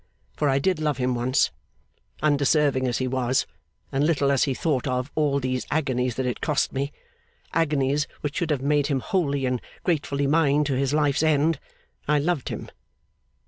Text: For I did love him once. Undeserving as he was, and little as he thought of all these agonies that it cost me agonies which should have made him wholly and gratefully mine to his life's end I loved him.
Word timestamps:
For 0.35 0.49
I 0.49 0.57
did 0.57 0.79
love 0.79 0.97
him 0.97 1.13
once. 1.13 1.51
Undeserving 2.23 2.87
as 2.87 2.97
he 2.97 3.07
was, 3.07 3.45
and 3.91 4.03
little 4.03 4.31
as 4.31 4.45
he 4.45 4.55
thought 4.55 4.87
of 4.87 5.11
all 5.13 5.39
these 5.39 5.67
agonies 5.69 6.15
that 6.15 6.25
it 6.25 6.41
cost 6.41 6.73
me 6.73 6.91
agonies 7.53 8.07
which 8.21 8.37
should 8.37 8.49
have 8.49 8.63
made 8.63 8.87
him 8.87 9.01
wholly 9.01 9.45
and 9.45 9.61
gratefully 9.83 10.25
mine 10.25 10.63
to 10.63 10.73
his 10.73 10.91
life's 10.91 11.21
end 11.21 11.59
I 12.07 12.17
loved 12.17 12.49
him. 12.49 12.71